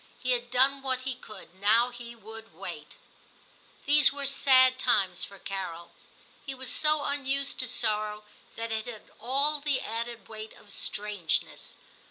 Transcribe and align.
He 0.17 0.31
had 0.31 0.49
done 0.49 0.81
what 0.81 1.01
he 1.01 1.13
could; 1.13 1.53
now 1.53 1.89
he 1.91 2.15
would 2.15 2.55
wait. 2.55 2.95
These 3.85 4.11
were 4.11 4.25
sad 4.25 4.79
times 4.79 5.23
for 5.23 5.37
Carol; 5.37 5.91
he 6.43 6.55
was 6.55 6.71
so 6.73 7.03
unused 7.03 7.59
to 7.59 7.67
sorrow 7.67 8.23
that 8.55 8.71
it 8.71 8.87
had 8.87 9.11
all 9.19 9.59
the 9.59 9.79
added 9.79 10.27
weight 10.27 10.53
of 10.53 10.71
strangeness. 10.73 11.77